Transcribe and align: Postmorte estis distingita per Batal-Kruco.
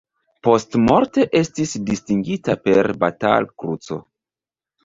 Postmorte 0.45 1.25
estis 1.41 1.75
distingita 1.91 2.57
per 2.65 2.93
Batal-Kruco. 3.05 4.01